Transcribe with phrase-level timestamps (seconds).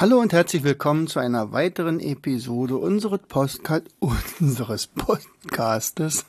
[0.00, 3.84] Hallo und herzlich willkommen zu einer weiteren Episode unseres, Postcard,
[4.40, 6.24] unseres Podcastes.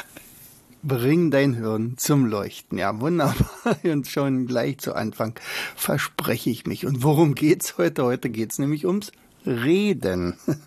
[0.82, 2.78] Bring dein Hirn zum Leuchten.
[2.78, 3.36] Ja, wunderbar.
[3.84, 5.38] Und schon gleich zu Anfang
[5.76, 6.86] verspreche ich mich.
[6.86, 8.02] Und worum geht's heute?
[8.02, 9.12] Heute geht's nämlich ums
[9.46, 10.34] Reden.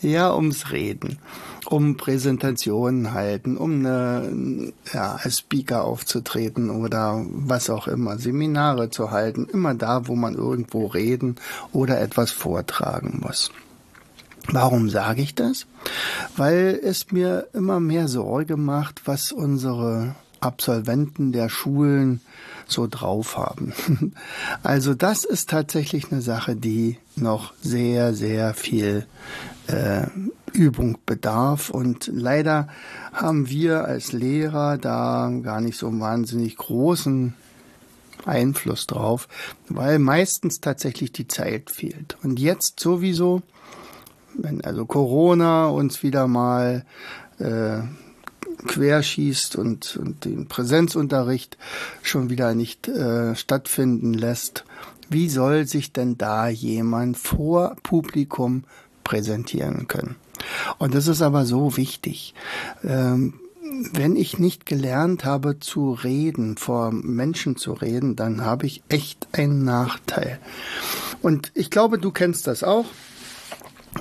[0.00, 1.18] Ja, ums Reden.
[1.66, 9.12] Um Präsentationen halten, um eine, ja, als Speaker aufzutreten oder was auch immer, Seminare zu
[9.12, 11.36] halten, immer da, wo man irgendwo reden
[11.70, 13.52] oder etwas vortragen muss.
[14.48, 15.66] Warum sage ich das?
[16.36, 22.20] Weil es mir immer mehr Sorge macht, was unsere Absolventen der Schulen
[22.66, 23.72] so drauf haben.
[24.62, 29.06] Also das ist tatsächlich eine Sache, die noch sehr, sehr viel
[29.66, 30.06] äh,
[30.52, 31.70] Übung bedarf.
[31.70, 32.68] Und leider
[33.12, 37.34] haben wir als Lehrer da gar nicht so einen wahnsinnig großen
[38.24, 39.28] Einfluss drauf,
[39.68, 42.16] weil meistens tatsächlich die Zeit fehlt.
[42.22, 43.42] Und jetzt sowieso,
[44.34, 46.84] wenn also Corona uns wieder mal
[47.38, 47.80] äh,
[48.66, 51.56] querschießt und, und den Präsenzunterricht
[52.02, 54.64] schon wieder nicht äh, stattfinden lässt,
[55.08, 58.64] wie soll sich denn da jemand vor Publikum
[59.04, 60.16] präsentieren können?
[60.78, 62.34] Und das ist aber so wichtig.
[62.82, 63.34] Ähm,
[63.92, 69.28] wenn ich nicht gelernt habe zu reden, vor Menschen zu reden, dann habe ich echt
[69.32, 70.38] einen Nachteil.
[71.22, 72.86] Und ich glaube, du kennst das auch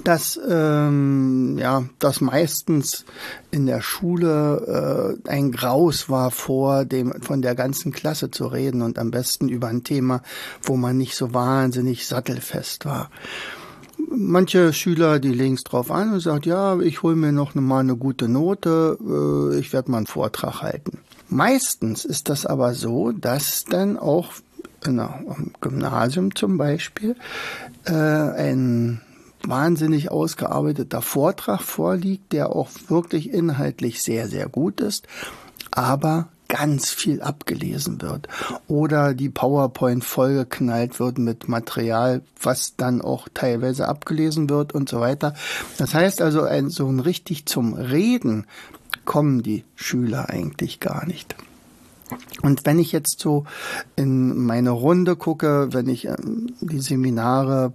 [0.04, 3.06] dass ähm, ja das meistens
[3.52, 8.82] in der Schule äh, ein Graus war vor dem von der ganzen Klasse zu reden
[8.82, 10.22] und am besten über ein Thema,
[10.64, 13.10] wo man nicht so wahnsinnig sattelfest war.
[14.10, 17.82] Manche Schüler, die legen es drauf an und sagen, ja, ich hole mir noch mal
[17.82, 21.00] eine gute Note, äh, ich werde mal einen Vortrag halten.
[21.30, 24.34] Meistens ist das aber so, dass dann auch
[24.84, 27.16] einem Gymnasium zum Beispiel
[27.86, 29.02] äh, ein
[29.44, 35.08] wahnsinnig ausgearbeiteter Vortrag vorliegt, der auch wirklich inhaltlich sehr, sehr gut ist,
[35.72, 38.28] aber ganz viel abgelesen wird
[38.68, 45.00] oder die PowerPoint vollgeknallt wird mit Material, was dann auch teilweise abgelesen wird und so
[45.00, 45.34] weiter.
[45.78, 48.48] Das heißt also, ein, so ein richtig zum Reden
[49.06, 51.36] kommen die Schüler eigentlich gar nicht.
[52.42, 53.46] Und wenn ich jetzt so
[53.96, 57.72] in meine Runde gucke, wenn ich ähm, die Seminare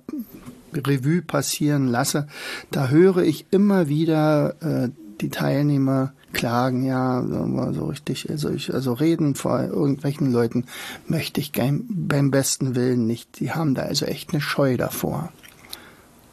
[0.85, 2.27] Revue passieren lasse,
[2.71, 4.89] da höre ich immer wieder äh,
[5.21, 7.25] die Teilnehmer klagen, ja,
[7.73, 10.67] so richtig, also ich, also reden vor irgendwelchen Leuten
[11.07, 13.41] möchte ich beim besten Willen nicht.
[13.41, 15.33] Die haben da also echt eine Scheu davor.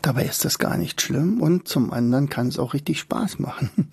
[0.02, 3.70] Dabei ist das gar nicht schlimm und zum anderen kann es auch richtig Spaß machen.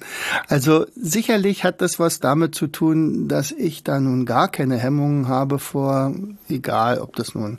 [0.48, 5.28] Also sicherlich hat das was damit zu tun, dass ich da nun gar keine Hemmungen
[5.28, 6.12] habe vor,
[6.48, 7.58] egal ob das nun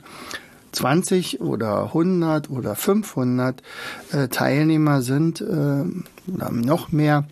[0.72, 3.62] 20 oder 100 oder 500
[4.12, 5.84] äh, Teilnehmer sind äh,
[6.30, 7.26] oder noch mehr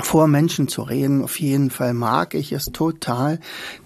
[0.00, 1.22] vor Menschen zu reden.
[1.22, 3.40] Auf jeden Fall mag ich es total,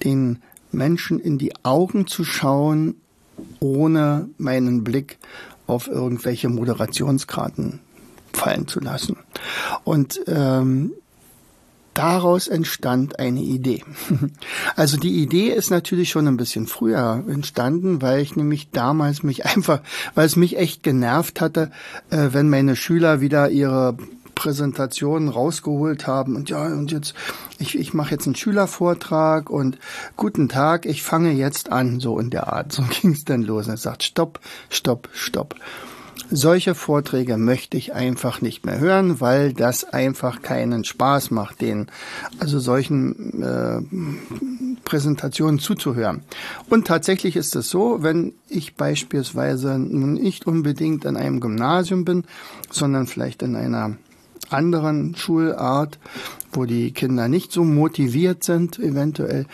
[0.05, 0.41] den
[0.73, 2.97] Menschen in die Augen zu schauen,
[3.61, 5.19] ohne meinen Blick
[5.67, 7.81] auf irgendwelche Moderationskarten
[8.33, 9.17] fallen zu lassen.
[9.85, 10.93] Und ähm,
[12.01, 13.85] daraus entstand eine Idee.
[14.77, 19.45] Also die Idee ist natürlich schon ein bisschen früher entstanden, weil ich nämlich damals mich
[19.55, 19.83] einfach,
[20.15, 21.71] weil es mich echt genervt hatte,
[22.09, 23.97] äh, wenn meine Schüler wieder ihre
[24.35, 27.13] Präsentationen rausgeholt haben und ja und jetzt
[27.59, 29.77] ich ich mache jetzt einen Schülervortrag und
[30.17, 32.73] guten Tag, ich fange jetzt an so in der Art.
[32.73, 35.57] So ging es dann los er sagt Stopp, Stopp, Stopp.
[36.33, 41.89] Solche Vorträge möchte ich einfach nicht mehr hören, weil das einfach keinen Spaß macht, den
[42.39, 43.81] also solchen äh,
[44.85, 46.23] Präsentationen zuzuhören.
[46.69, 52.25] Und tatsächlich ist es so, wenn ich beispielsweise nun nicht unbedingt an einem Gymnasium bin,
[52.71, 53.97] sondern vielleicht in einer
[54.53, 55.99] anderen Schulart,
[56.53, 59.47] wo die Kinder nicht so motiviert sind, eventuell,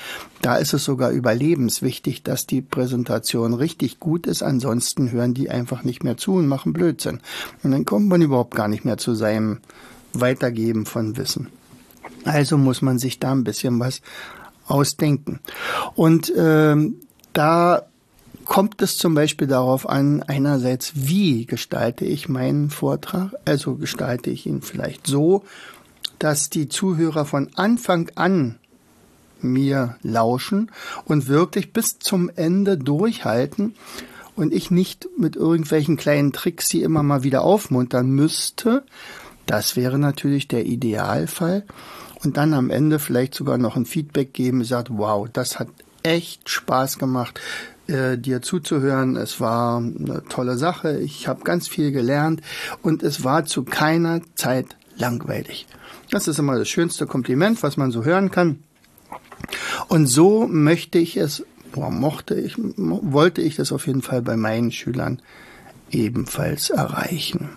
[0.42, 4.42] da ist es sogar überlebenswichtig, dass die Präsentation richtig gut ist.
[4.42, 7.20] Ansonsten hören die einfach nicht mehr zu und machen Blödsinn.
[7.62, 9.58] Und dann kommt man überhaupt gar nicht mehr zu seinem
[10.12, 11.48] Weitergeben von Wissen.
[12.24, 14.00] Also muss man sich da ein bisschen was
[14.66, 15.40] ausdenken.
[15.94, 16.96] Und ähm,
[17.32, 17.86] da
[18.46, 23.32] kommt es zum Beispiel darauf an, einerseits, wie gestalte ich meinen Vortrag?
[23.44, 25.44] Also gestalte ich ihn vielleicht so,
[26.18, 28.58] dass die Zuhörer von Anfang an
[29.40, 30.70] mir lauschen
[31.04, 33.74] und wirklich bis zum Ende durchhalten
[34.34, 38.84] und ich nicht mit irgendwelchen kleinen Tricks sie immer mal wieder aufmuntern müsste.
[39.46, 41.64] Das wäre natürlich der Idealfall.
[42.24, 45.68] Und dann am Ende vielleicht sogar noch ein Feedback geben, sagt, wow, das hat
[46.02, 47.40] echt Spaß gemacht,
[47.88, 49.16] äh, dir zuzuhören.
[49.16, 50.98] Es war eine tolle Sache.
[50.98, 52.42] Ich habe ganz viel gelernt
[52.82, 55.66] und es war zu keiner Zeit langweilig.
[56.10, 58.60] Das ist immer das schönste Kompliment, was man so hören kann.
[59.88, 61.44] Und so möchte ich es,
[61.74, 65.20] oder mochte ich, wollte ich das auf jeden Fall bei meinen Schülern
[65.90, 67.50] ebenfalls erreichen.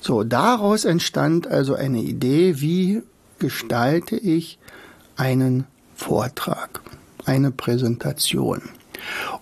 [0.00, 3.02] So, daraus entstand also eine Idee, wie
[3.38, 4.58] gestalte ich
[5.16, 5.64] einen
[5.96, 6.80] Vortrag,
[7.24, 8.62] eine Präsentation.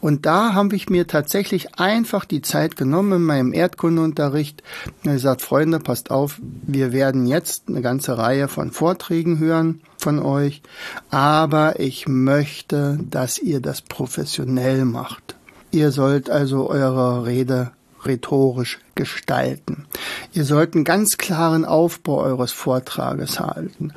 [0.00, 4.62] Und da habe ich mir tatsächlich einfach die Zeit genommen in meinem Erdkundeunterricht
[5.04, 10.18] und gesagt, Freunde, passt auf, wir werden jetzt eine ganze Reihe von Vorträgen hören von
[10.18, 10.62] euch,
[11.10, 15.36] aber ich möchte, dass ihr das professionell macht.
[15.70, 17.72] Ihr sollt also eure Rede
[18.06, 19.86] rhetorisch gestalten.
[20.32, 23.92] Ihr sollt einen ganz klaren Aufbau eures Vortrages halten.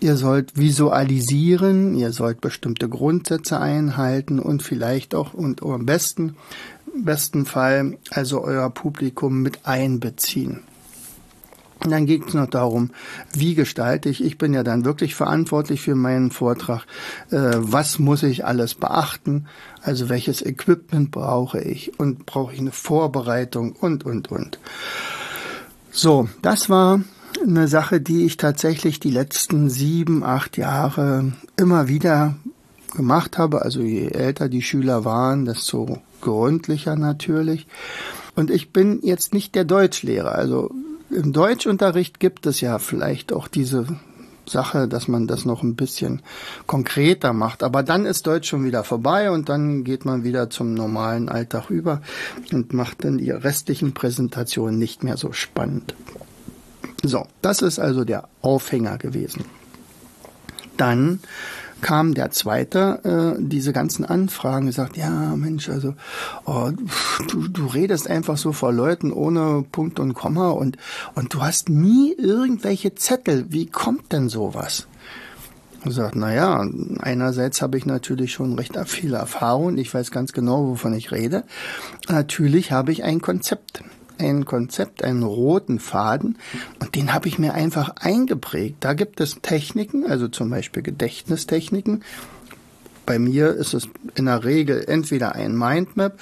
[0.00, 6.36] Ihr sollt visualisieren, ihr sollt bestimmte Grundsätze einhalten und vielleicht auch und am besten,
[6.94, 10.62] besten Fall also euer Publikum mit einbeziehen.
[11.84, 12.90] Und dann geht es noch darum,
[13.34, 14.24] wie gestalte ich.
[14.24, 16.86] Ich bin ja dann wirklich verantwortlich für meinen Vortrag.
[17.30, 19.46] Äh, was muss ich alles beachten?
[19.82, 21.98] Also welches Equipment brauche ich?
[22.00, 24.58] Und brauche ich eine Vorbereitung und, und, und.
[25.90, 27.00] So, das war
[27.42, 32.36] eine Sache, die ich tatsächlich die letzten sieben, acht Jahre immer wieder
[32.94, 33.62] gemacht habe.
[33.62, 37.66] Also je älter die Schüler waren, desto gründlicher natürlich.
[38.34, 40.34] Und ich bin jetzt nicht der Deutschlehrer.
[40.34, 40.70] Also
[41.10, 43.86] im Deutschunterricht gibt es ja vielleicht auch diese
[44.48, 46.22] Sache, dass man das noch ein bisschen
[46.66, 47.62] konkreter macht.
[47.62, 51.70] Aber dann ist Deutsch schon wieder vorbei und dann geht man wieder zum normalen Alltag
[51.70, 52.00] über
[52.52, 55.94] und macht dann die restlichen Präsentationen nicht mehr so spannend.
[57.02, 59.44] So, das ist also der Aufhänger gewesen.
[60.76, 61.20] Dann
[61.80, 65.94] kam der zweite, äh, diese ganzen Anfragen, gesagt, ja, Mensch, also
[66.44, 66.70] oh,
[67.28, 70.76] du, du redest einfach so vor Leuten ohne Punkt und Komma und,
[71.14, 73.46] und du hast nie irgendwelche Zettel.
[73.50, 74.86] Wie kommt denn sowas?
[75.84, 76.66] Sagt, na ja,
[77.00, 79.78] einerseits habe ich natürlich schon recht viele Erfahrungen.
[79.78, 81.44] Ich weiß ganz genau, wovon ich rede.
[82.08, 83.84] Natürlich habe ich ein Konzept
[84.18, 86.38] ein Konzept, einen roten Faden
[86.80, 88.76] und den habe ich mir einfach eingeprägt.
[88.80, 92.02] Da gibt es Techniken, also zum Beispiel Gedächtnistechniken.
[93.04, 96.18] Bei mir ist es in der Regel entweder ein Mindmap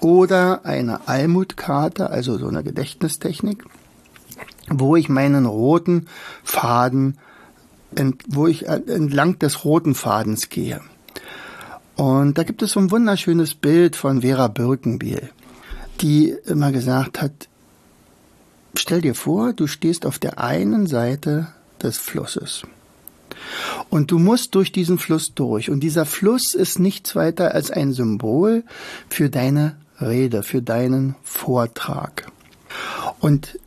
[0.00, 3.64] oder eine Almutkarte, also so eine Gedächtnistechnik,
[4.68, 6.08] wo ich meinen roten
[6.42, 7.18] Faden,
[8.28, 10.80] wo ich entlang des roten Fadens gehe.
[11.94, 15.30] Und da gibt es so ein wunderschönes Bild von Vera Birkenbiel
[16.00, 17.48] die immer gesagt hat,
[18.76, 21.48] stell dir vor, du stehst auf der einen Seite
[21.82, 22.62] des Flusses.
[23.90, 25.70] Und du musst durch diesen Fluss durch.
[25.70, 28.64] Und dieser Fluss ist nichts weiter als ein Symbol
[29.08, 32.30] für deine Rede, für deinen Vortrag.
[33.20, 33.58] Und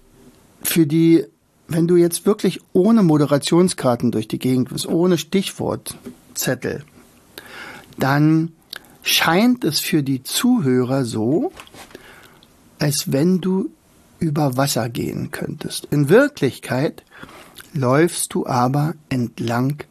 [0.62, 1.26] für die,
[1.68, 6.84] wenn du jetzt wirklich ohne Moderationskarten durch die Gegend bist, ohne Stichwortzettel,
[7.98, 8.52] dann
[9.02, 11.52] scheint es für die Zuhörer so,
[12.80, 13.70] als wenn du
[14.20, 15.88] über Wasser gehen könntest.
[15.92, 17.04] In Wirklichkeit
[17.74, 19.84] läufst du aber entlang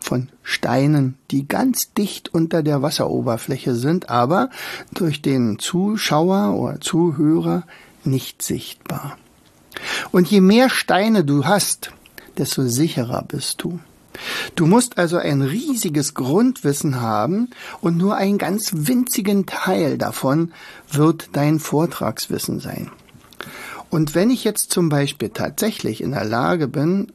[0.00, 4.50] von Steinen, die ganz dicht unter der Wasseroberfläche sind, aber
[4.94, 7.64] durch den Zuschauer oder Zuhörer
[8.04, 9.18] nicht sichtbar.
[10.10, 11.92] Und je mehr Steine du hast,
[12.38, 13.78] desto sicherer bist du.
[14.54, 17.50] Du musst also ein riesiges Grundwissen haben
[17.80, 20.52] und nur einen ganz winzigen Teil davon
[20.90, 22.90] wird dein Vortragswissen sein.
[23.90, 27.12] Und wenn ich jetzt zum Beispiel tatsächlich in der Lage bin,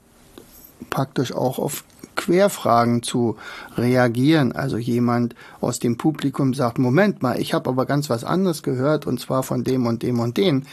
[0.89, 1.83] praktisch auch auf
[2.15, 3.37] Querfragen zu
[3.77, 4.51] reagieren.
[4.53, 9.05] Also jemand aus dem Publikum sagt, Moment mal, ich habe aber ganz was anderes gehört
[9.05, 10.63] und zwar von dem und dem und dem.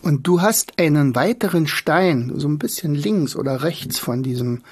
[0.00, 4.62] Und du hast einen weiteren Stein, so ein bisschen links oder rechts von diesem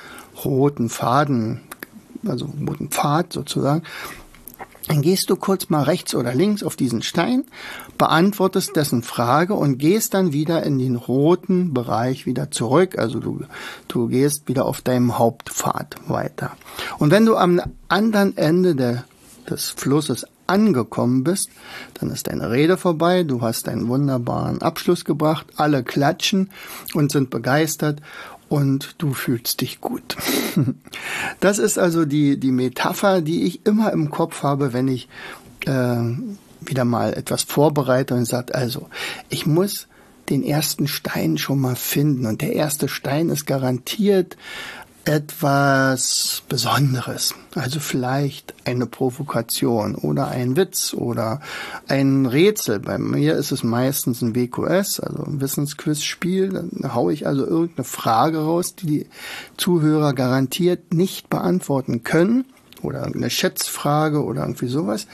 [0.45, 1.61] roten Faden,
[2.27, 3.83] also roten Pfad sozusagen,
[4.89, 7.45] dann gehst du kurz mal rechts oder links auf diesen Stein,
[7.99, 12.97] beantwortest dessen Frage und gehst dann wieder in den roten Bereich wieder zurück.
[12.97, 13.41] Also du,
[13.89, 16.53] du gehst wieder auf deinem Hauptpfad weiter.
[16.99, 19.05] Und wenn du am anderen Ende der,
[19.51, 21.51] des Flusses angekommen bist,
[21.95, 26.51] dann ist deine Rede vorbei, du hast einen wunderbaren Abschluss gebracht, alle klatschen
[26.95, 28.01] und sind begeistert
[28.49, 30.17] und du fühlst dich gut.
[31.41, 35.07] Das ist also die, die Metapher, die ich immer im Kopf habe, wenn ich
[35.67, 35.99] äh,
[36.61, 38.89] wieder mal etwas vorbereite und sage, also
[39.29, 39.87] ich muss
[40.31, 44.37] den ersten Stein schon mal finden und der erste Stein ist garantiert
[45.07, 47.35] etwas Besonderes.
[47.55, 51.41] Also vielleicht eine Provokation oder ein Witz oder
[51.87, 52.81] ein Rätsel.
[52.81, 56.49] Bei mir ist es meistens ein WQS, also ein Wissensquizspiel.
[56.49, 59.07] Dann haue ich also irgendeine Frage raus, die die
[59.57, 62.45] Zuhörer garantiert nicht beantworten können
[62.83, 65.07] oder eine Schätzfrage oder irgendwie sowas.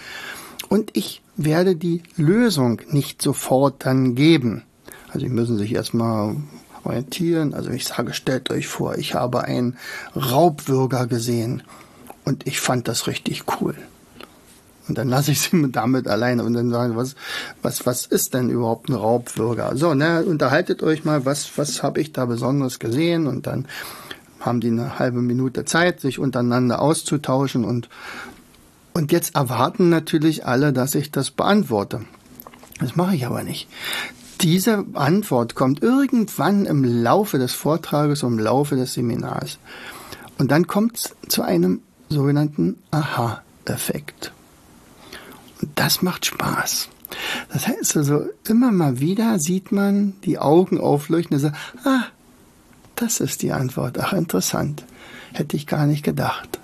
[0.70, 4.62] Und ich werde die Lösung nicht sofort dann geben.
[5.08, 6.36] Also sie müssen sich erstmal
[6.84, 7.54] orientieren.
[7.54, 9.76] Also ich sage, stellt euch vor, ich habe einen
[10.14, 11.62] Raubwürger gesehen
[12.24, 13.74] und ich fand das richtig cool.
[14.88, 17.14] Und dann lasse ich sie damit alleine und dann sagen, was,
[17.62, 19.76] was, was ist denn überhaupt ein Raubwürger?
[19.76, 23.26] So, ne, unterhaltet euch mal, was, was habe ich da besonders gesehen?
[23.26, 23.66] Und dann
[24.40, 27.88] haben die eine halbe Minute Zeit, sich untereinander auszutauschen und,
[28.92, 32.04] und jetzt erwarten natürlich alle, dass ich das beantworte.
[32.80, 33.68] Das mache ich aber nicht.
[34.42, 39.58] Diese Antwort kommt irgendwann im Laufe des Vortrages, im Laufe des Seminars.
[40.38, 44.32] Und dann kommt es zu einem sogenannten Aha-Effekt.
[45.60, 46.88] Und das macht Spaß.
[47.52, 52.04] Das heißt also, immer mal wieder sieht man die Augen aufleuchten und sagt, ah,
[52.96, 53.98] das ist die Antwort.
[54.00, 54.84] Ach, interessant.
[55.32, 56.58] Hätte ich gar nicht gedacht.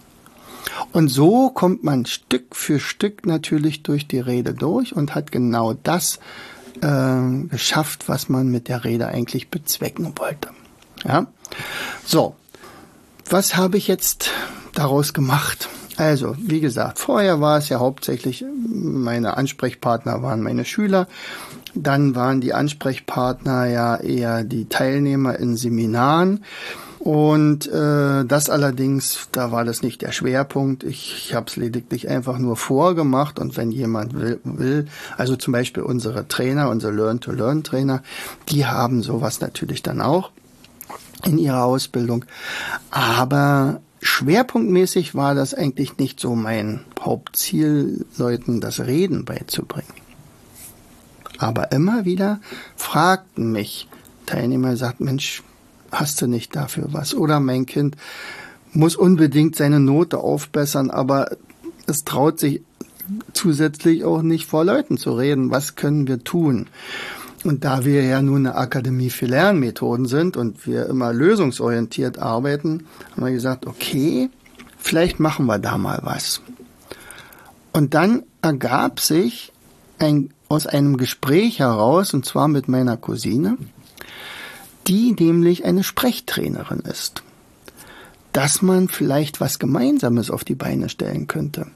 [0.93, 5.75] Und so kommt man Stück für Stück natürlich durch die Rede durch und hat genau
[5.75, 6.19] das
[6.83, 10.51] äh, geschafft, was man mit der Rede eigentlich bezwecken wollte.
[11.05, 11.27] Ja?
[12.05, 12.37] So,
[13.29, 14.31] was habe ich jetzt
[14.75, 15.69] daraus gemacht?
[15.97, 21.09] Also, wie gesagt, vorher war es ja hauptsächlich, meine Ansprechpartner waren meine Schüler.
[21.75, 26.45] Dann waren die Ansprechpartner ja eher die Teilnehmer in Seminaren.
[26.99, 30.83] Und äh, das allerdings, da war das nicht der Schwerpunkt.
[30.83, 33.39] Ich, ich habe es lediglich einfach nur vorgemacht.
[33.39, 34.87] Und wenn jemand will, will,
[35.17, 38.03] also zum Beispiel unsere Trainer, unsere Learn-to-Learn-Trainer,
[38.49, 40.31] die haben sowas natürlich dann auch
[41.25, 42.25] in ihrer Ausbildung.
[42.91, 49.95] Aber schwerpunktmäßig war das eigentlich nicht so mein Hauptziel, Leuten das Reden beizubringen.
[51.39, 52.41] Aber immer wieder
[52.77, 53.89] fragten mich
[54.27, 55.43] Teilnehmer, sagt, Mensch,
[55.91, 57.15] hast du nicht dafür was?
[57.15, 57.97] Oder mein Kind
[58.73, 61.37] muss unbedingt seine Note aufbessern, aber
[61.87, 62.63] es traut sich
[63.33, 65.51] zusätzlich auch nicht vor Leuten zu reden.
[65.51, 66.67] Was können wir tun?
[67.45, 72.87] Und da wir ja nun eine Akademie für Lernmethoden sind und wir immer lösungsorientiert arbeiten,
[73.13, 74.29] haben wir gesagt, okay,
[74.79, 76.43] vielleicht machen wir da mal was.
[77.73, 79.53] Und dann ergab sich
[79.99, 83.57] ein, aus einem Gespräch heraus, und zwar mit meiner Cousine,
[84.89, 87.23] die nämlich eine Sprechtrainerin ist,
[88.33, 91.67] dass man vielleicht was Gemeinsames auf die Beine stellen könnte.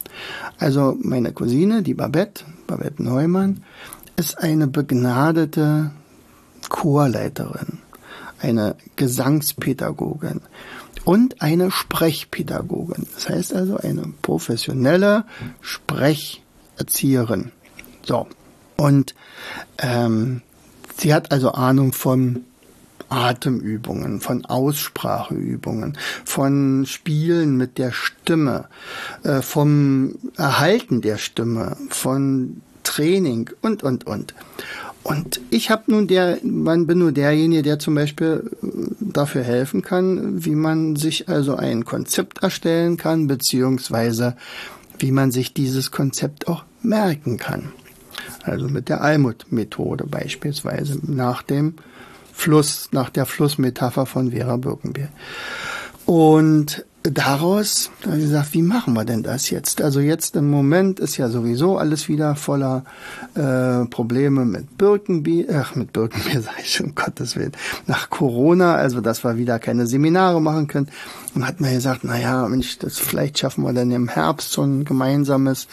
[0.58, 3.62] Also meine Cousine, die Babette, Babette Neumann,
[4.16, 5.90] ist eine begnadete
[6.68, 7.78] Chorleiterin,
[8.40, 10.40] eine Gesangspädagogin
[11.04, 13.06] und eine Sprechpädagogin.
[13.14, 15.24] Das heißt also eine professionelle
[15.60, 17.52] Sprecherzieherin.
[18.04, 18.26] So.
[18.76, 19.14] Und
[19.78, 20.42] ähm,
[20.96, 22.44] sie hat also Ahnung von
[23.12, 28.68] Atemübungen, von Ausspracheübungen, von Spielen mit der Stimme,
[29.22, 34.34] äh, vom Erhalten der Stimme, von Training und, und, und.
[35.02, 38.66] Und ich habe nun der, man bin nur derjenige, der zum Beispiel äh,
[39.00, 44.36] dafür helfen kann, wie man sich also ein Konzept erstellen kann, beziehungsweise
[44.98, 47.72] wie man sich dieses Konzept auch merken kann.
[48.44, 51.74] Also mit der Almut-Methode beispielsweise nach dem
[52.42, 55.10] Fluss, nach der Flussmetapher von Vera Birkenbier.
[56.06, 59.80] Und daraus habe ich gesagt, wie machen wir denn das jetzt?
[59.80, 62.82] Also jetzt im Moment ist ja sowieso alles wieder voller
[63.36, 67.52] äh, Probleme mit Birkenbier, ach mit Birkenbier sage ich schon, Gottes Willen,
[67.86, 70.88] nach Corona, also dass wir wieder keine Seminare machen können.
[71.36, 74.62] Und hat mir gesagt, na ja, Mensch, das vielleicht schaffen wir dann im Herbst so
[74.62, 75.68] ein gemeinsames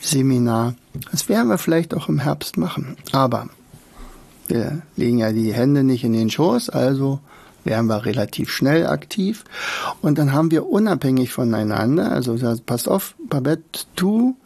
[0.00, 0.76] Seminar.
[1.10, 2.96] Das werden wir vielleicht auch im Herbst machen.
[3.10, 3.48] Aber
[4.52, 7.20] wir legen ja die Hände nicht in den Schoß, also
[7.64, 9.44] werden wir relativ schnell aktiv.
[10.00, 14.36] Und dann haben wir unabhängig voneinander, also pass auf, Babette, du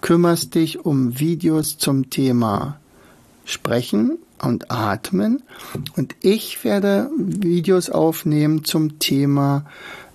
[0.00, 2.78] kümmerst dich um Videos zum Thema
[3.46, 5.42] Sprechen und Atmen
[5.96, 9.64] und ich werde Videos aufnehmen zum Thema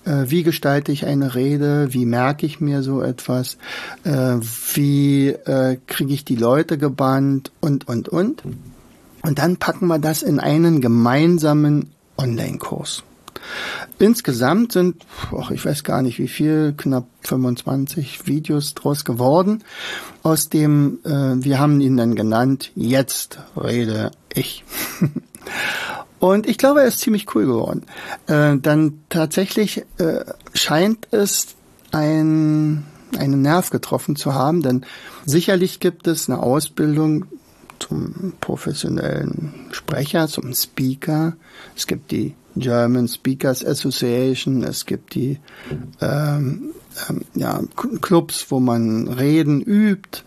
[0.05, 3.57] äh, wie gestalte ich eine Rede, wie merke ich mir so etwas,
[4.03, 4.37] äh,
[4.73, 8.43] wie äh, kriege ich die Leute gebannt und, und, und.
[9.21, 13.03] Und dann packen wir das in einen gemeinsamen Online-Kurs.
[13.97, 15.05] Insgesamt sind,
[15.37, 19.63] ach, ich weiß gar nicht wie viel, knapp 25 Videos draus geworden.
[20.23, 24.63] Aus dem, äh, wir haben ihn dann genannt, jetzt rede ich.
[26.19, 27.83] Und ich glaube, er ist ziemlich cool geworden.
[28.27, 31.55] Äh, dann tatsächlich äh, scheint es
[31.91, 32.85] ein,
[33.17, 34.85] einen Nerv getroffen zu haben, denn
[35.25, 37.25] sicherlich gibt es eine Ausbildung
[37.79, 41.33] zum professionellen Sprecher, zum Speaker.
[41.75, 45.39] Es gibt die German Speakers Association, es gibt die
[46.01, 46.73] ähm,
[47.09, 47.61] ähm, ja,
[48.01, 50.23] Clubs, wo man Reden übt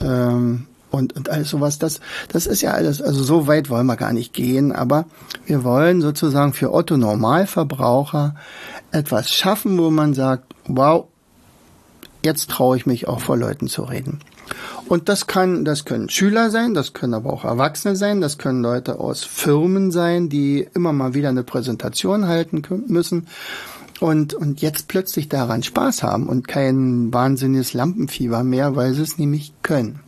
[0.00, 1.78] ähm, und, und alles sowas.
[1.78, 5.06] Das, das ist ja alles, also so weit wollen wir gar nicht gehen, aber
[5.46, 8.34] wir wollen sozusagen für Otto Normalverbraucher
[8.90, 11.06] etwas schaffen, wo man sagt, wow,
[12.22, 14.20] jetzt traue ich mich auch vor Leuten zu reden.
[14.90, 18.60] Und das kann, das können Schüler sein, das können aber auch Erwachsene sein, das können
[18.60, 23.28] Leute aus Firmen sein, die immer mal wieder eine Präsentation halten müssen
[24.00, 29.16] und, und jetzt plötzlich daran Spaß haben und kein wahnsinniges Lampenfieber mehr, weil sie es
[29.16, 30.00] nämlich können.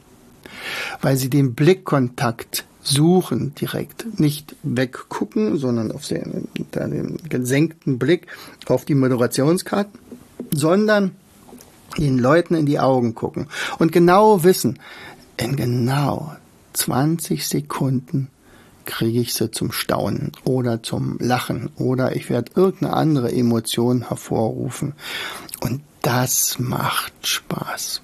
[1.01, 4.19] Weil sie den Blickkontakt suchen direkt.
[4.19, 8.27] Nicht weggucken, sondern auf den, den gesenkten Blick
[8.67, 10.01] auf die Moderationskarten,
[10.53, 11.13] sondern
[11.99, 13.47] den Leuten in die Augen gucken
[13.79, 14.79] und genau wissen,
[15.37, 16.33] in genau
[16.75, 18.29] 20 Sekunden
[18.85, 24.95] kriege ich sie zum Staunen oder zum Lachen oder ich werde irgendeine andere Emotion hervorrufen.
[25.61, 28.03] Und das macht Spaß.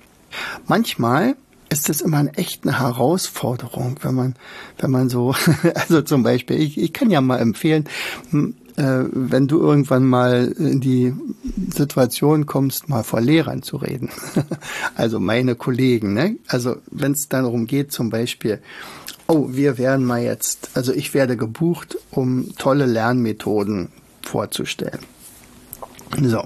[0.66, 1.34] Manchmal
[1.68, 4.34] ist es immer eine echt eine Herausforderung, wenn man,
[4.78, 5.34] wenn man so,
[5.74, 7.88] also zum Beispiel, ich, ich kann ja mal empfehlen,
[8.78, 11.12] äh, wenn du irgendwann mal in die
[11.74, 14.08] Situation kommst, mal vor Lehrern zu reden.
[14.94, 16.36] also meine Kollegen, ne?
[16.46, 18.60] Also wenn es darum geht, zum Beispiel,
[19.26, 23.88] oh, wir werden mal jetzt, also ich werde gebucht, um tolle Lernmethoden
[24.22, 25.00] vorzustellen.
[26.22, 26.44] So.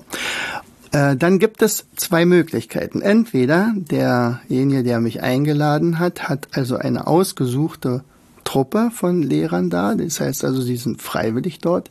[0.92, 3.02] Äh, dann gibt es zwei Möglichkeiten.
[3.02, 8.04] Entweder derjenige, der mich eingeladen hat, hat also eine ausgesuchte
[8.52, 9.94] Truppe von Lehrern da.
[9.94, 11.90] Das heißt also, sie sind freiwillig dort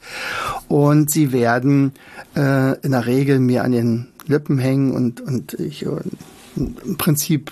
[0.67, 1.93] und sie werden
[2.35, 5.89] äh, in der Regel mir an den Lippen hängen und, und ich äh,
[6.55, 7.51] im Prinzip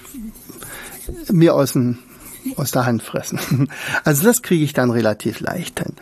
[1.31, 1.97] mir aus dem
[2.59, 3.39] aus der Hand fressen.
[4.03, 5.93] Also das kriege ich dann relativ leicht hin.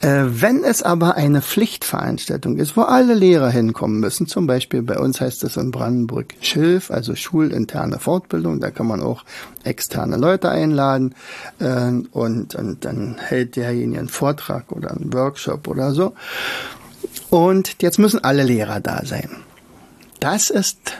[0.00, 4.98] Äh, wenn es aber eine Pflichtveranstaltung ist, wo alle Lehrer hinkommen müssen, zum Beispiel bei
[4.98, 9.24] uns heißt es in Brandenburg Schilf, also schulinterne Fortbildung, da kann man auch
[9.64, 11.14] externe Leute einladen
[11.58, 16.14] äh, und, und dann hält derjenige einen Vortrag oder einen Workshop oder so.
[17.30, 19.30] Und jetzt müssen alle Lehrer da sein.
[20.20, 20.92] Das ist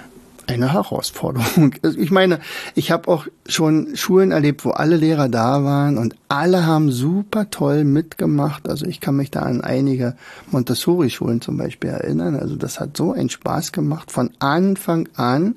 [0.50, 1.74] eine Herausforderung.
[1.96, 2.40] Ich meine,
[2.74, 7.50] ich habe auch schon Schulen erlebt, wo alle Lehrer da waren und alle haben super
[7.50, 8.68] toll mitgemacht.
[8.68, 10.16] Also ich kann mich da an einige
[10.50, 12.36] Montessori-Schulen zum Beispiel erinnern.
[12.36, 15.56] Also das hat so einen Spaß gemacht von Anfang an.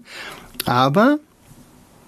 [0.65, 1.19] Aber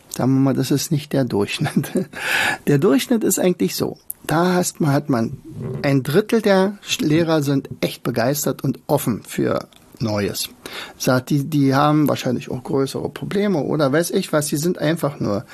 [0.10, 1.92] sagen wir mal, das ist nicht der Durchschnitt.
[2.68, 3.98] Der Durchschnitt ist eigentlich so.
[4.26, 5.38] Da hast man, hat man
[5.84, 9.68] ein Drittel der Lehrer sind echt begeistert und offen für
[10.02, 10.50] Neues.
[10.98, 15.20] Sagt, die, die haben wahrscheinlich auch größere Probleme oder weiß ich was, die sind einfach
[15.20, 15.46] nur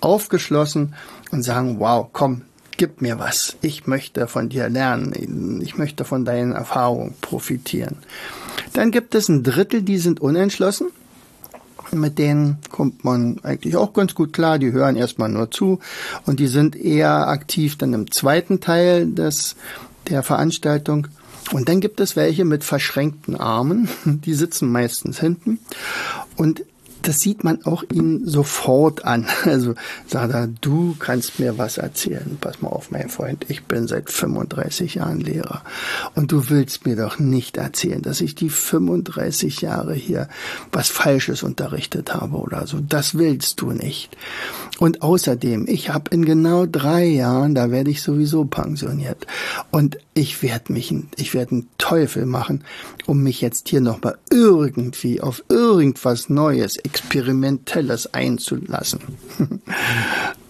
[0.00, 0.94] aufgeschlossen
[1.30, 2.42] und sagen, wow, komm,
[2.76, 3.56] gib mir was.
[3.62, 5.60] Ich möchte von dir lernen.
[5.62, 7.96] Ich möchte von deinen Erfahrungen profitieren.
[8.72, 10.88] Dann gibt es ein Drittel, die sind unentschlossen.
[11.92, 14.58] Mit denen kommt man eigentlich auch ganz gut klar.
[14.58, 15.78] Die hören erstmal nur zu
[16.26, 19.56] und die sind eher aktiv dann im zweiten Teil des,
[20.08, 21.06] der Veranstaltung.
[21.52, 25.58] Und dann gibt es welche mit verschränkten Armen, die sitzen meistens hinten.
[26.36, 26.62] Und
[27.06, 29.26] das sieht man auch ihnen sofort an.
[29.44, 29.74] Also
[30.06, 32.36] sagt er, du kannst mir was erzählen.
[32.40, 35.62] Pass mal auf, mein Freund, ich bin seit 35 Jahren Lehrer.
[36.14, 40.28] Und du willst mir doch nicht erzählen, dass ich die 35 Jahre hier
[40.72, 42.80] was Falsches unterrichtet habe oder so.
[42.80, 44.16] Das willst du nicht.
[44.78, 49.26] Und außerdem, ich habe in genau drei Jahren, da werde ich sowieso pensioniert.
[49.70, 52.64] Und ich werde mich, ich werde einen Teufel machen,
[53.06, 59.00] um mich jetzt hier nochmal irgendwie auf irgendwas Neues, Experimentelles einzulassen.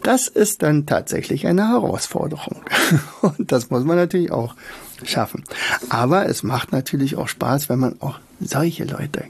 [0.03, 2.63] Das ist dann tatsächlich eine Herausforderung.
[3.23, 4.55] Und das muss man natürlich auch
[5.03, 5.43] schaffen.
[5.89, 9.25] Aber es macht natürlich auch Spaß, wenn man auch solche Leute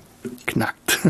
[0.47, 1.01] knackt.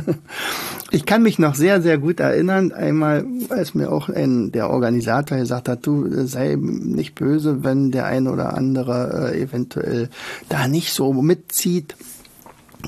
[0.92, 5.36] Ich kann mich noch sehr, sehr gut erinnern, einmal, als mir auch ein, der Organisator
[5.36, 10.08] gesagt hat, du sei nicht böse, wenn der eine oder andere äh, eventuell
[10.48, 11.96] da nicht so mitzieht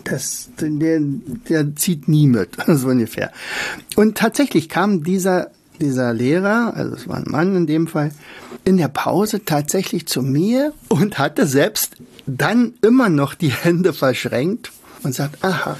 [0.05, 3.33] Das, der, der zieht nie mit, so ungefähr.
[3.97, 8.13] Und tatsächlich kam dieser, dieser Lehrer, also es war ein Mann in dem Fall,
[8.65, 14.71] in der Pause tatsächlich zu mir und hatte selbst dann immer noch die Hände verschränkt
[15.03, 15.77] und sagt, aha,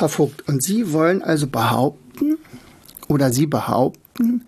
[0.00, 2.38] Herr Vogt, und Sie wollen also behaupten,
[3.08, 4.46] oder Sie behaupten,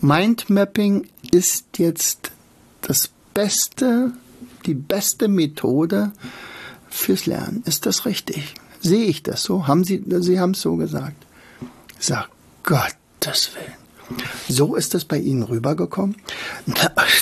[0.00, 2.32] Mindmapping ist jetzt
[2.82, 4.12] das beste,
[4.66, 6.12] die beste Methode
[6.88, 7.62] fürs Lernen.
[7.66, 8.54] Ist das richtig?
[8.80, 9.66] Sehe ich das so?
[9.66, 11.26] Haben Sie, Sie haben es so gesagt.
[11.98, 12.28] Sag,
[12.64, 13.82] Gottes Willen.
[14.48, 16.16] So ist es bei Ihnen rübergekommen.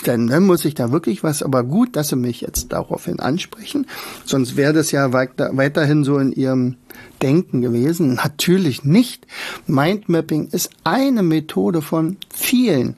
[0.05, 3.87] Dann, dann muss ich da wirklich was, aber gut, dass Sie mich jetzt daraufhin ansprechen.
[4.25, 6.77] Sonst wäre das ja weiter, weiterhin so in Ihrem
[7.23, 8.15] Denken gewesen.
[8.15, 9.27] Natürlich nicht.
[9.67, 12.97] Mindmapping ist eine Methode von vielen.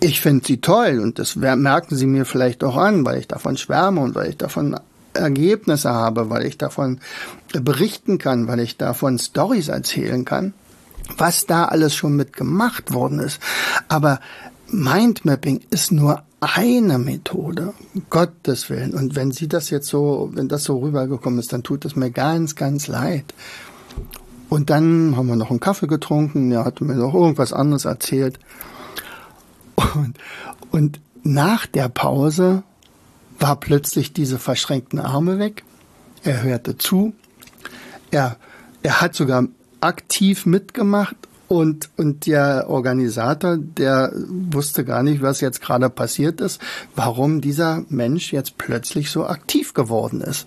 [0.00, 3.56] Ich finde sie toll und das merken Sie mir vielleicht auch an, weil ich davon
[3.56, 4.78] schwärme und weil ich davon
[5.12, 7.00] Ergebnisse habe, weil ich davon
[7.52, 10.54] berichten kann, weil ich davon Stories erzählen kann
[11.16, 13.40] was da alles schon mit gemacht worden ist.
[13.88, 14.20] Aber
[14.70, 17.74] Mindmapping ist nur eine Methode,
[18.10, 18.94] Gottes Willen.
[18.94, 22.10] Und wenn Sie das jetzt so, wenn das so rübergekommen ist, dann tut es mir
[22.10, 23.34] ganz, ganz leid.
[24.48, 28.38] Und dann haben wir noch einen Kaffee getrunken, er hat mir noch irgendwas anderes erzählt.
[29.94, 30.18] Und,
[30.70, 32.62] und nach der Pause
[33.38, 35.64] war plötzlich diese verschränkten Arme weg.
[36.22, 37.14] Er hörte zu.
[38.10, 38.36] Er,
[38.82, 39.44] er hat sogar
[39.80, 41.16] aktiv mitgemacht
[41.48, 46.60] und, und der Organisator, der wusste gar nicht, was jetzt gerade passiert ist,
[46.94, 50.46] warum dieser Mensch jetzt plötzlich so aktiv geworden ist.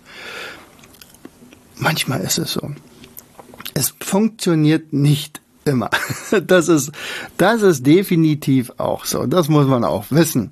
[1.78, 2.72] Manchmal ist es so.
[3.74, 5.90] Es funktioniert nicht immer.
[6.48, 6.92] Das ist,
[7.38, 9.26] das ist definitiv auch so.
[9.26, 10.52] Das muss man auch wissen.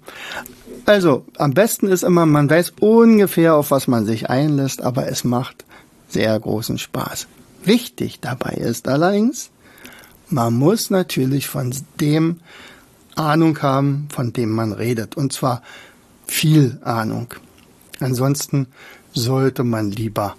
[0.86, 5.24] Also, am besten ist immer, man weiß ungefähr, auf was man sich einlässt, aber es
[5.24, 5.64] macht
[6.10, 7.28] sehr großen Spaß.
[7.64, 9.52] Wichtig dabei ist allerdings,
[10.30, 12.40] man muss natürlich von dem
[13.16, 15.18] Ahnung haben, von dem man redet.
[15.18, 15.62] Und zwar
[16.28, 17.34] viel Ahnung.
[18.00, 18.68] Ansonsten
[19.14, 20.36] sollte man lieber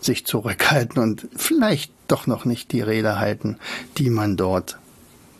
[0.00, 3.58] sich zurückhalten und vielleicht doch noch nicht die Rede halten,
[3.98, 4.78] die man dort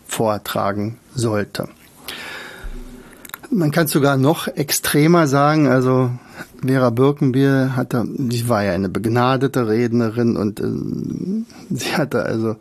[0.07, 1.69] vortragen sollte.
[3.51, 6.11] Man kann sogar noch extremer sagen, also
[6.65, 12.57] Vera Birkenbier hatte, sie war ja eine begnadete Rednerin und äh, sie hatte also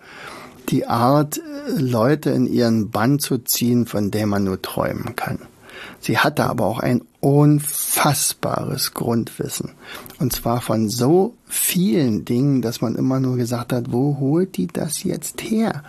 [0.69, 1.39] die Art,
[1.77, 5.39] Leute in ihren Bann zu ziehen, von der man nur träumen kann.
[5.99, 9.71] Sie hatte aber auch ein unfassbares Grundwissen.
[10.19, 14.67] Und zwar von so vielen Dingen, dass man immer nur gesagt hat, wo holt die
[14.67, 15.83] das jetzt her?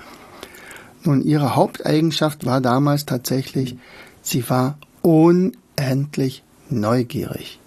[1.05, 3.77] Nun, ihre Haupteigenschaft war damals tatsächlich,
[4.23, 7.61] sie war unendlich neugierig.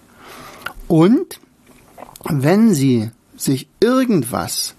[0.88, 1.40] Und
[2.28, 4.74] wenn sie sich irgendwas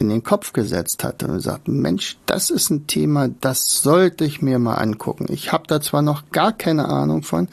[0.00, 4.40] in den Kopf gesetzt hatte und gesagt, Mensch, das ist ein Thema, das sollte ich
[4.40, 5.26] mir mal angucken.
[5.28, 7.48] Ich habe da zwar noch gar keine Ahnung von,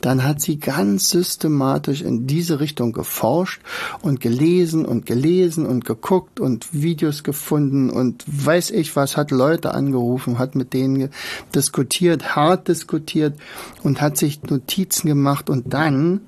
[0.00, 3.60] dann hat sie ganz systematisch in diese Richtung geforscht
[4.00, 9.74] und gelesen und gelesen und geguckt und Videos gefunden und weiß ich was, hat Leute
[9.74, 11.10] angerufen, hat mit denen
[11.54, 13.38] diskutiert, hart diskutiert
[13.82, 16.22] und hat sich Notizen gemacht und dann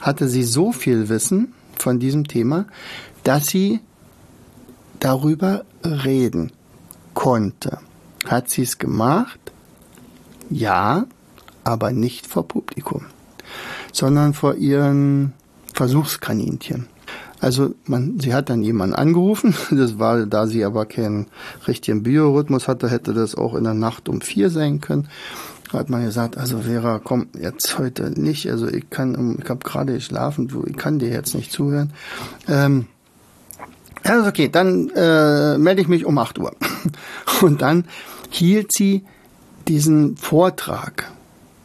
[0.00, 2.66] hatte sie so viel Wissen von diesem Thema,
[3.22, 3.80] dass sie
[5.00, 6.52] darüber reden
[7.14, 7.78] konnte.
[8.26, 9.40] Hat sie es gemacht?
[10.50, 11.06] Ja,
[11.64, 13.06] aber nicht vor Publikum,
[13.92, 15.32] sondern vor ihren
[15.72, 16.86] Versuchskaninchen.
[17.40, 21.26] Also man, sie hat dann jemanden angerufen, das war, da sie aber keinen
[21.66, 25.08] richtigen Biorhythmus hatte, hätte das auch in der Nacht um vier sein können
[25.72, 29.94] hat man gesagt, also Vera, komm jetzt heute nicht, also ich kann, ich habe gerade
[29.94, 31.92] geschlafen, ich kann dir jetzt nicht zuhören.
[32.48, 32.86] Ähm,
[34.10, 36.54] also okay, dann äh, melde ich mich um 8 Uhr.
[37.42, 37.84] Und dann
[38.30, 39.04] hielt sie
[39.68, 41.10] diesen Vortrag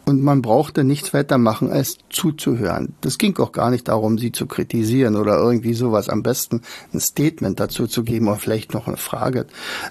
[0.05, 2.93] und man brauchte nichts weiter machen, als zuzuhören.
[3.01, 6.09] Das ging auch gar nicht darum, sie zu kritisieren oder irgendwie sowas.
[6.09, 6.61] Am besten
[6.93, 9.47] ein Statement dazu zu geben oder vielleicht noch eine Frage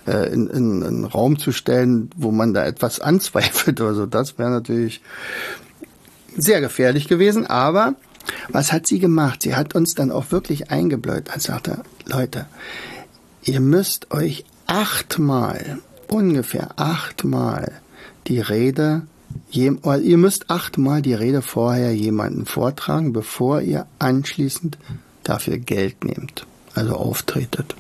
[0.07, 4.07] äh, in, in, in einen Raum zu stellen, wo man da etwas anzweifelt oder so.
[4.07, 5.03] Das wäre natürlich
[6.37, 7.47] sehr gefährlich gewesen.
[7.47, 7.95] Aber
[8.49, 9.43] was hat sie gemacht?
[9.43, 12.47] Sie hat uns dann auch wirklich eingebläut und sagte, Leute,
[13.43, 17.73] ihr müsst euch achtmal, ungefähr achtmal
[18.27, 19.03] die Rede
[19.51, 24.79] ihr müsst achtmal die Rede vorher jemanden vortragen, bevor ihr anschließend
[25.23, 27.75] dafür Geld nehmt, also auftretet.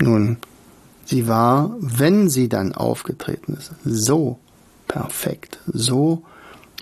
[0.00, 0.38] Nun,
[1.04, 4.38] sie war, wenn sie dann aufgetreten ist, so
[4.88, 6.22] perfekt, so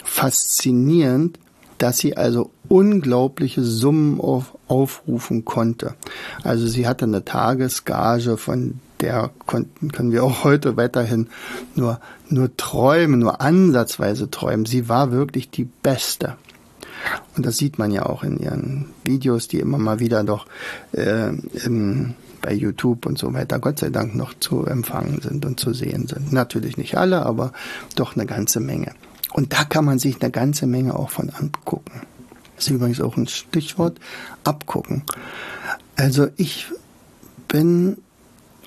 [0.04, 1.38] faszinierend,
[1.78, 5.94] dass sie also unglaubliche Summen auf, aufrufen konnte.
[6.42, 11.26] Also sie hatte eine Tagesgage von der konnten, können wir auch heute weiterhin
[11.74, 14.64] nur, nur träumen, nur ansatzweise träumen.
[14.64, 16.36] Sie war wirklich die Beste.
[17.36, 20.46] Und das sieht man ja auch in ihren Videos, die immer mal wieder doch
[20.92, 21.28] äh,
[21.64, 25.74] im, bei YouTube und so weiter, Gott sei Dank, noch zu empfangen sind und zu
[25.74, 26.32] sehen sind.
[26.32, 27.52] Natürlich nicht alle, aber
[27.96, 28.92] doch eine ganze Menge.
[29.34, 32.02] Und da kann man sich eine ganze Menge auch von angucken.
[32.56, 33.98] Das ist übrigens auch ein Stichwort,
[34.44, 35.02] abgucken.
[35.96, 36.66] Also ich
[37.48, 37.98] bin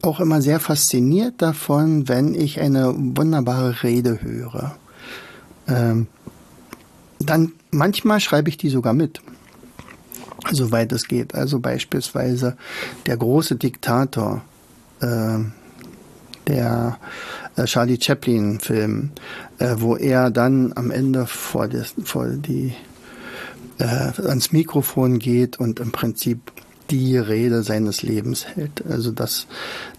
[0.01, 4.75] auch immer sehr fasziniert davon, wenn ich eine wunderbare Rede höre.
[5.67, 6.07] Ähm,
[7.19, 9.21] dann manchmal schreibe ich die sogar mit,
[10.51, 11.33] soweit es geht.
[11.33, 12.55] Also beispielsweise
[13.07, 14.43] der große Diktator,
[14.99, 15.39] äh,
[16.47, 16.99] der
[17.65, 19.11] Charlie Chaplin-Film,
[19.57, 22.73] äh, wo er dann am Ende vor, des, vor die
[23.79, 26.51] äh, ans Mikrofon geht und im Prinzip
[26.91, 28.83] die Rede seines Lebens hält.
[28.87, 29.47] Also das,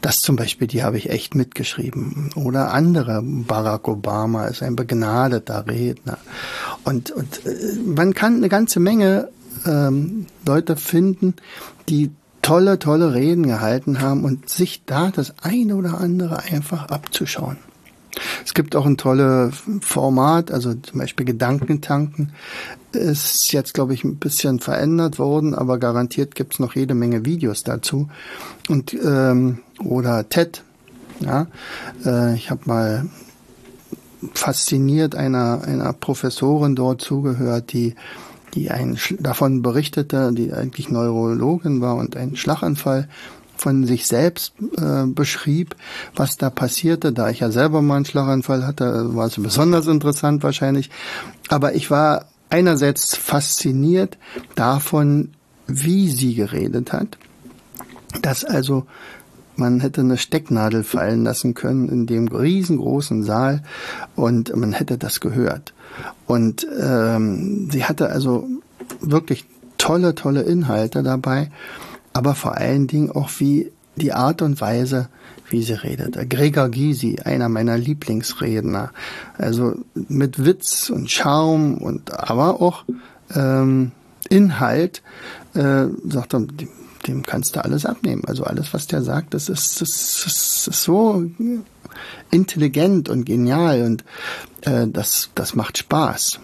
[0.01, 2.31] das zum Beispiel, die habe ich echt mitgeschrieben.
[2.37, 3.23] Oder andere.
[3.23, 6.19] Barack Obama ist ein begnadeter Redner.
[6.85, 9.29] Und, und äh, man kann eine ganze Menge
[9.65, 11.35] ähm, Leute finden,
[11.89, 12.11] die
[12.43, 17.57] tolle, tolle Reden gehalten haben und sich da das eine oder andere einfach abzuschauen.
[18.47, 22.33] Es gibt auch ein tolles Format, also zum Beispiel Gedankentanken
[22.93, 27.25] ist jetzt, glaube ich, ein bisschen verändert worden, aber garantiert gibt es noch jede Menge
[27.25, 28.09] Videos dazu.
[28.69, 30.63] Und ähm, oder TED,
[31.19, 31.49] ja,
[32.05, 33.07] äh, ich habe mal
[34.33, 37.97] fasziniert einer einer Professorin dort zugehört, die
[38.55, 43.09] die ein, davon berichtete, die eigentlich Neurologin war und einen Schlaganfall
[43.67, 45.75] von sich selbst äh, beschrieb,
[46.15, 47.13] was da passierte.
[47.13, 50.89] Da ich ja selber mal einen Schlaganfall hatte, war es besonders interessant wahrscheinlich.
[51.49, 54.19] Aber ich war einerseits fasziniert
[54.55, 55.31] davon,
[55.67, 57.19] wie sie geredet hat,
[58.23, 58.87] dass also
[59.57, 63.65] man hätte eine Stecknadel fallen lassen können in dem riesengroßen Saal
[64.15, 65.75] und man hätte das gehört.
[66.29, 68.47] Und ähm, sie hatte also
[69.01, 69.45] wirklich
[69.77, 71.51] tolle, tolle Inhalte dabei
[72.17, 75.11] aber vor allen Dingen auch wie die Art und Weise,
[75.51, 76.31] wie sie redet.
[76.31, 78.91] Gregor Gysi, einer meiner Lieblingsredner.
[79.37, 82.85] Also mit Witz und Charme und aber auch
[83.35, 83.93] ähm,
[84.31, 85.03] Inhalt,
[85.55, 86.69] äh, sagt er, dem,
[87.07, 88.23] dem kannst du alles abnehmen.
[88.27, 91.23] Also alles, was der sagt, das ist, das, das ist so
[92.31, 94.05] intelligent und genial und
[94.63, 96.41] äh, das, das macht Spaß.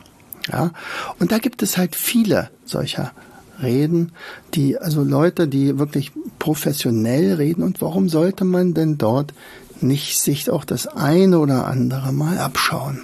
[0.53, 0.73] Ja,
[1.19, 3.13] und da gibt es halt viele solcher
[3.63, 4.13] reden,
[4.55, 7.63] die, also Leute, die wirklich professionell reden.
[7.63, 9.33] Und warum sollte man denn dort
[9.81, 13.03] nicht sich auch das eine oder andere mal abschauen?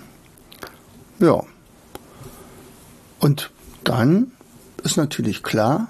[1.19, 1.43] Ja.
[3.19, 3.51] Und
[3.85, 4.33] dann
[4.85, 5.89] ist natürlich klar,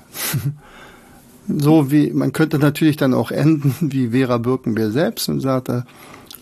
[1.49, 5.85] so wie, man könnte natürlich dann auch enden wie Vera Birkenbeer selbst und sagte,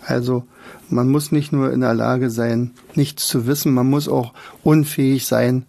[0.04, 0.44] also
[0.88, 5.26] man muss nicht nur in der Lage sein, nichts zu wissen, man muss auch unfähig
[5.26, 5.64] sein,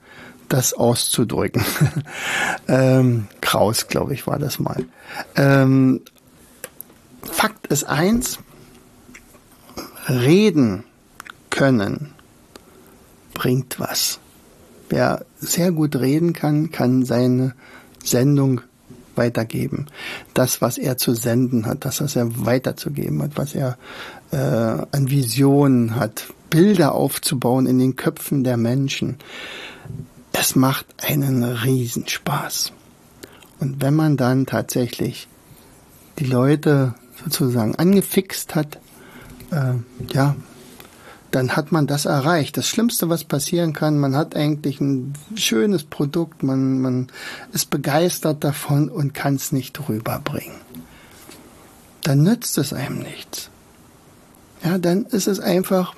[0.50, 1.64] das auszudrücken.
[2.68, 4.86] ähm, Kraus, glaube ich, war das mal.
[5.36, 6.02] Ähm,
[7.24, 8.40] Fakt ist eins,
[10.08, 10.84] reden
[11.50, 12.14] können
[13.34, 14.20] bringt was.
[14.90, 17.54] Wer sehr gut reden kann, kann seine
[18.04, 18.62] Sendung
[19.16, 19.88] weitergeben.
[20.34, 23.78] Das, was er zu senden hat, das, was er weiterzugeben hat, was er
[24.32, 29.18] äh, an Visionen hat, Bilder aufzubauen in den Köpfen der Menschen
[30.38, 32.71] das macht einen Riesenspaß.
[33.60, 35.28] Und wenn man dann tatsächlich
[36.19, 38.78] die Leute sozusagen angefixt hat,
[39.50, 39.73] äh,
[40.13, 40.36] ja,
[41.32, 42.56] dann hat man das erreicht.
[42.56, 47.08] Das Schlimmste, was passieren kann, man hat eigentlich ein schönes Produkt, man, man
[47.52, 50.62] ist begeistert davon und kann es nicht rüberbringen.
[52.04, 53.50] Dann nützt es einem nichts.
[54.63, 55.95] Ja, dann ist es einfach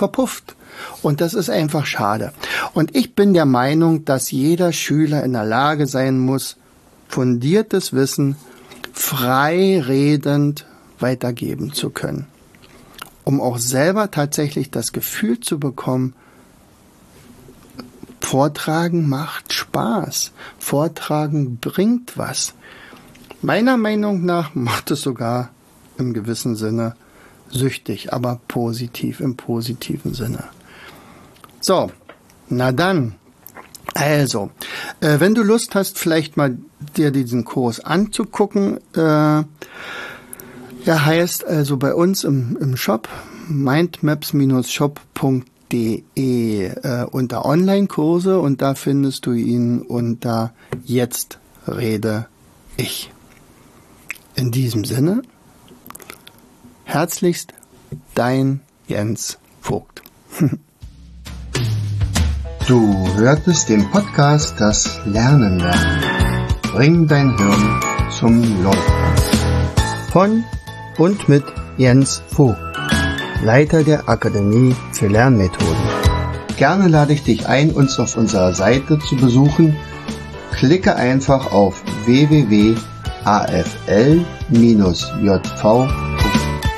[0.00, 0.56] verpufft.
[1.02, 2.32] Und das ist einfach schade.
[2.72, 6.56] Und ich bin der Meinung, dass jeder Schüler in der Lage sein muss,
[7.06, 8.36] fundiertes Wissen
[8.92, 10.66] frei redend
[10.98, 12.26] weitergeben zu können.
[13.24, 16.14] Um auch selber tatsächlich das Gefühl zu bekommen,
[18.20, 20.32] Vortragen macht Spaß.
[20.58, 22.54] Vortragen bringt was.
[23.42, 25.50] Meiner Meinung nach macht es sogar
[25.98, 26.94] im gewissen Sinne
[27.50, 30.44] süchtig, aber positiv, im positiven Sinne.
[31.60, 31.90] So,
[32.48, 33.14] na dann.
[33.94, 34.50] Also,
[35.00, 36.58] äh, wenn du Lust hast, vielleicht mal
[36.96, 39.42] dir diesen Kurs anzugucken, äh,
[40.84, 43.08] er heißt also bei uns im, im Shop
[43.48, 50.52] mindmaps-shop.de äh, unter Online-Kurse und da findest du ihn unter
[50.84, 52.26] Jetzt rede
[52.76, 53.10] ich.
[54.36, 55.22] In diesem Sinne,
[56.92, 57.54] herzlichst
[58.14, 60.02] dein Jens Vogt.
[62.68, 66.48] Du hörtest den Podcast Das Lernen lernen.
[66.72, 67.80] Bring dein Hirn
[68.16, 68.78] zum Laufen.
[70.12, 70.44] Von
[70.96, 71.42] und mit
[71.78, 72.60] Jens Vogt,
[73.42, 75.88] Leiter der Akademie für Lernmethoden.
[76.58, 79.76] Gerne lade ich dich ein, uns auf unserer Seite zu besuchen.
[80.52, 81.82] Klicke einfach auf